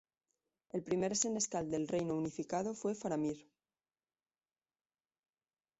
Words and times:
El 0.71 0.81
primer 0.81 1.15
Senescal 1.15 1.69
del 1.69 1.87
Reino 1.87 2.15
Unificado 2.15 2.73
fue 2.73 2.95
Faramir. 2.95 3.47